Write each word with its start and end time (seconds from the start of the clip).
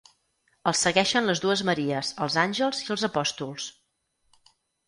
Els 0.71 0.79
segueixen 0.85 1.29
les 1.31 1.41
dues 1.43 1.63
Maries, 1.69 2.11
els 2.27 2.39
àngels 2.47 2.81
i 2.89 2.91
els 2.97 3.07
apòstols. 3.09 3.71